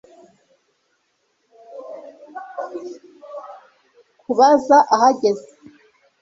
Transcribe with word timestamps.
kubaza 4.21 4.77
ahageze 4.95 5.45